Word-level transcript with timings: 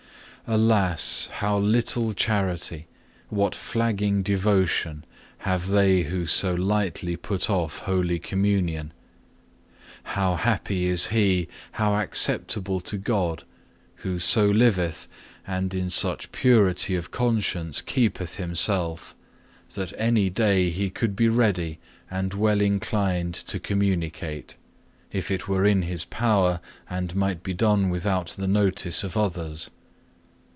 5. 0.47 0.59
Alas! 0.59 1.29
how 1.33 1.57
little 1.57 2.13
charity, 2.13 2.85
what 3.29 3.55
flagging 3.55 4.21
devotion, 4.21 5.05
have 5.39 5.67
they 5.67 6.01
who 6.01 6.25
so 6.25 6.53
lightly 6.53 7.15
put 7.15 7.49
off 7.49 7.77
Holy 7.77 8.19
Communion. 8.19 8.91
How 10.03 10.35
happy 10.35 10.87
is 10.87 11.07
he, 11.07 11.47
how 11.73 11.95
acceptable 11.95 12.81
to 12.81 12.97
God, 12.97 13.45
who 13.97 14.19
so 14.19 14.45
liveth, 14.49 15.07
and 15.47 15.73
in 15.73 15.89
such 15.89 16.33
purity 16.33 16.95
of 16.95 17.11
conscience 17.11 17.79
keepeth 17.81 18.35
himself, 18.35 19.15
that 19.75 19.93
any 19.97 20.29
day 20.29 20.69
he 20.69 20.89
could 20.89 21.15
be 21.15 21.29
ready 21.29 21.79
and 22.09 22.33
well 22.33 22.59
inclined 22.59 23.35
to 23.35 23.57
communicate, 23.57 24.55
if 25.13 25.31
it 25.31 25.47
were 25.47 25.65
in 25.65 25.83
his 25.83 26.03
power, 26.03 26.59
and 26.89 27.15
might 27.15 27.41
be 27.41 27.53
done 27.53 27.89
without 27.89 28.29
the 28.31 28.49
notice 28.49 29.05
of 29.05 29.15
others. 29.15 29.69